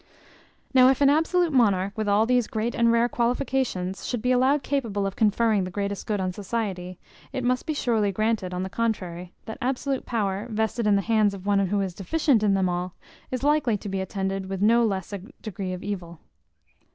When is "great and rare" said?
2.47-3.07